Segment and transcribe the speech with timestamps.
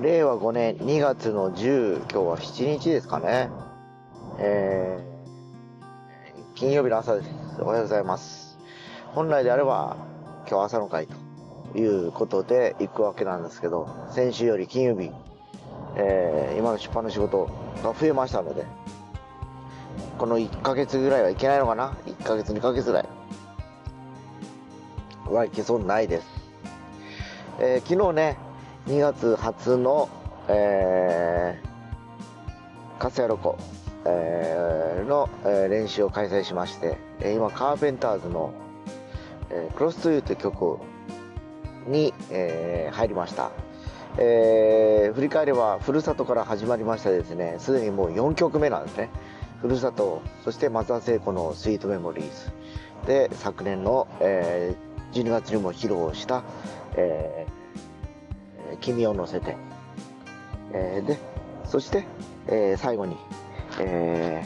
[0.00, 3.50] 令和5年2月の10今日は7日ですかね。
[4.38, 7.28] えー、金曜日の朝です。
[7.60, 8.58] おはようございます。
[9.08, 9.98] 本来であれば
[10.48, 15.10] 今日朝の会ということで行くわけなんですけど先週より金曜日、
[15.96, 17.50] えー、今の出版の仕事
[17.84, 18.64] が増えましたので
[20.16, 23.08] この1ヶ月ぐらいはいけないのかな？1ヶ月2ヶ月ぐらい。
[25.30, 26.26] はいけそうにないです、
[27.60, 28.49] えー、昨日ね
[28.86, 30.08] 2月初の、
[30.48, 33.58] えー、カスヤロコ、
[34.06, 38.52] えー、の、えー、練習を開催しまして、え今カーペンターズの、
[39.50, 40.78] えー、クロストゥーという曲
[41.86, 43.50] に、えー、入りました、
[44.16, 49.10] えー、振り返ればふるさとから始まりましたですねすでにもう4曲目なんですね。
[49.60, 52.50] ふるさとそして松田聖子の「スイートメモリーズ」
[53.06, 56.42] で昨年の、えー、12月にも披露した、
[56.96, 57.59] えー
[58.80, 59.56] 君を乗せて、
[60.72, 61.18] えー、で
[61.64, 62.04] そして、
[62.46, 63.16] えー、最後に、
[63.80, 64.44] え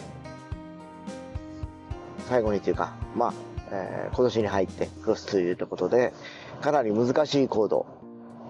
[2.18, 3.34] ー、最後にというかまあ、
[3.70, 6.12] えー、今年に入ってクロスというとことで
[6.60, 7.86] かなり難しいコード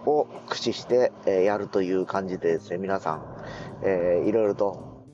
[0.06, 3.24] を駆使して、えー、やるという感じでですね皆さん、
[3.84, 5.04] えー、いろいろと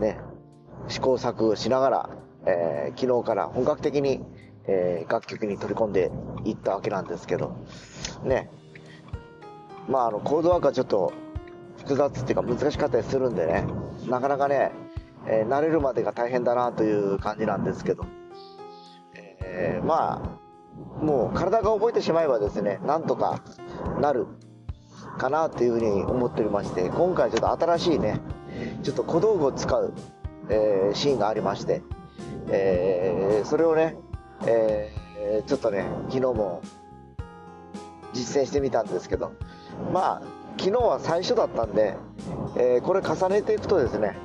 [0.00, 0.18] ね
[0.88, 2.10] 試行錯誤しながら、
[2.46, 4.20] えー、昨日から本格的に、
[4.66, 6.10] えー、楽曲に取り込んで
[6.44, 7.56] いったわけなんですけど
[8.24, 8.50] ね
[9.90, 11.12] まあ、あの、コードワークはちょっと
[11.78, 13.66] 複雑っていうか難しかったりするんでね、
[14.06, 14.70] なかなかね、
[15.26, 18.06] えー、慣れるまでが大変だなという感じなんですけど、
[19.42, 23.42] えー、まあ、もう体が覚えてしまえばですね、なんとか
[24.00, 24.26] なる
[25.18, 28.20] かなというふうに思っておりまして、今回ちょっと新しいね、
[28.84, 29.92] ちょっと小道具を使う、
[30.48, 31.82] えー、シーンがありまして、
[32.48, 33.96] えー、それをね、
[34.46, 36.62] えー、ちょっとね、昨日も
[38.12, 39.32] 実践してみたんですけど、
[39.92, 40.22] まあ
[40.58, 41.96] 昨日は最初だったんで、
[42.56, 44.16] えー、これ重ねていくとですね、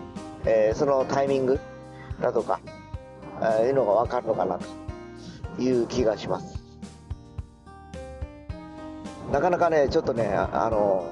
[0.46, 1.60] えー、そのタイミング
[2.22, 2.60] だとか、
[3.42, 6.64] えー、いうのが分かるのかなという気がします。
[9.32, 11.12] なかなかねちょっとねあの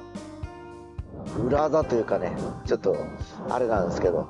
[1.45, 2.31] 裏技というかね
[2.65, 2.95] ちょっと
[3.49, 4.29] あれなんですけど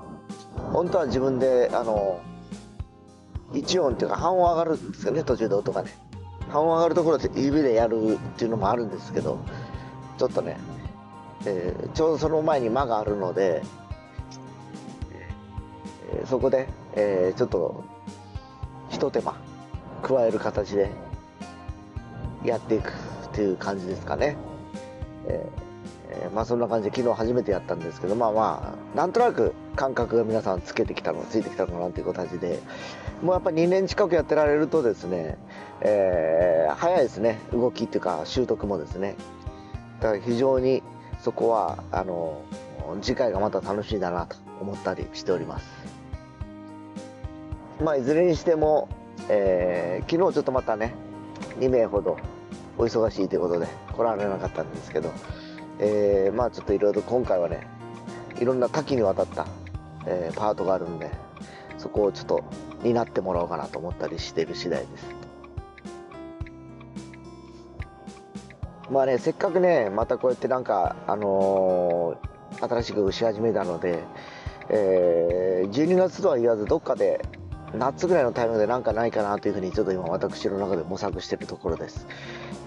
[0.72, 2.22] 本当は自分であの
[3.52, 5.92] 1音っていうか半音上がるんですよね途中で音がね。
[6.50, 9.40] 半音上がるところで指でやるっていうのもあるんですけど
[10.18, 10.58] ちょっとね、
[11.46, 13.64] えー、ちょうどその前に間があるので、
[16.14, 17.84] えー、そこで、えー、ちょっと
[18.90, 19.36] ひと手間
[20.02, 20.90] 加える形で
[22.44, 22.92] やっていくっ
[23.34, 24.38] ていう感じですかね。
[25.28, 32.60] えー、まあそんな感じで昨日初めてやったんですけどまあまあなんとなく感覚が皆さんつけてきたのついてきたのかなっていう形で
[33.22, 35.38] もうやっぱり2年近くやってられるとですね、
[35.82, 39.16] えー、早いですね動きっていうか習得もですね
[40.04, 40.84] だから非常に
[41.22, 42.42] そこはあの
[43.02, 45.66] 次回がまた楽しみだなと思ったりしております。
[47.82, 48.90] まあいずれにしても、
[49.30, 50.94] えー、昨日ちょっとまたね
[51.60, 52.18] 2名ほど
[52.78, 55.10] お忙しいということで来られなかったんですけど、
[55.80, 57.66] えー、まあちょっといろいろ今回はね
[58.42, 59.48] いろんな多岐にわたった、
[60.06, 61.10] えー、パートがあるんで
[61.78, 62.44] そこをちょっと
[62.84, 65.33] 担ってもらおうかなと思ったりしている次第です。
[68.94, 74.04] まあね、せっかくね、またこうやってなんか、あのー、新しくし始めたので、
[74.70, 77.20] えー、12月とは言わず、どっかで
[77.74, 82.06] 夏ぐらいのタイミングでなんかないかなというふうに、ちょっと今、私の中で模索しているところです。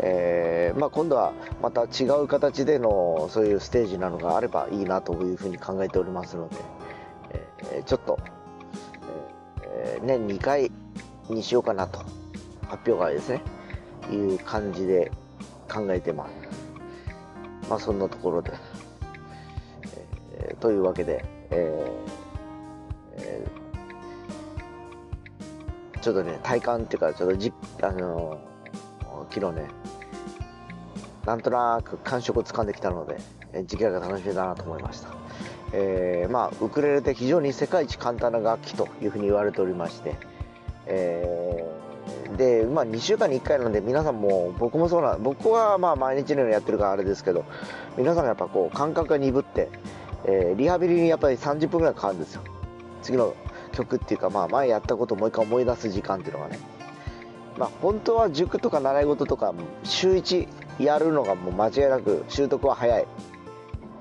[0.00, 1.32] えー、まあ、今度は
[1.62, 6.56] また違う形でのそういうステージなのがあればいいなというふうに考えておりますので、
[7.72, 8.19] えー、ちょっと、
[9.62, 10.72] えー、年2回
[11.31, 12.00] にしようかなと、
[12.66, 13.43] 発表会ですね、
[14.10, 15.12] いう感じで
[15.76, 16.32] 考えてます。
[17.69, 18.53] まあそんなところで。
[20.38, 29.69] えー、というわけで、えーえー、ちょっとね、体感っていうか、ちょっとじ、あのー、昨日ね、
[31.25, 33.17] なんとなく感触をつかんできたので、
[33.52, 35.08] え次回が楽しみだなと思いました。
[35.72, 40.17] えー、まあ、ウクレレって非常に世界一簡単な楽器というふうに言われておりまして、
[40.87, 41.86] えー
[42.37, 47.44] で、まあ、2週間に1回なんで皆さんも僕もそうな僕はまあ毎日のようにやってるからあれですけど
[47.97, 49.69] 皆さんがやっぱこう感覚が鈍って、
[50.25, 52.43] えー、リハビリにやっぱり30分ぐらいかかるんですよ。
[53.03, 53.35] 次の
[53.73, 56.58] 曲っていうか、まあ、前やったことをもう一回思い出す時間っていうのがね。
[57.58, 59.55] まあ本当は塾とか習い事とか
[59.85, 60.49] 週1
[60.79, 63.06] やるのがもう間違いなく習得は早い。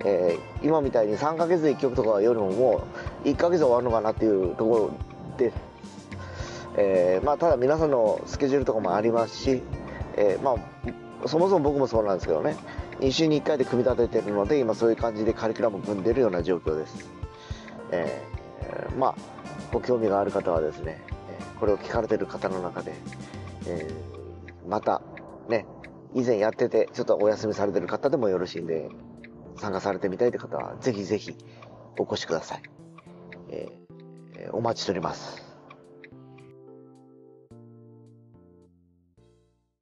[0.07, 2.83] えー、今みたいに3ヶ月で1曲とかよりもも
[3.23, 4.91] う1ヶ月終わるのかなっていうところ
[5.37, 5.64] です
[6.77, 9.61] えー、まあ、ただ皆さんのスケジュールとかもありますし、
[10.17, 10.55] えー、ま
[11.23, 12.55] あ、そもそも僕もそうなんですけどね
[12.99, 17.09] 2週に1回で組み立ててるので、今そういう感じでカリキュラム組んでるような状況です。
[17.91, 19.15] えー、まあ、
[19.71, 21.01] ご興味がある方はですね、
[21.59, 22.93] これを聞かれてる方の中で、
[23.67, 23.87] え、
[24.67, 25.01] また、
[25.49, 25.65] ね、
[26.13, 28.89] 以前やってて、ちょっとお休みされてる方でもよろしいんで、
[29.57, 31.35] 参加されてみたいという方は、ぜひぜひ
[31.99, 32.61] お越しください。
[33.49, 33.67] え、
[34.51, 35.44] お待ちしております。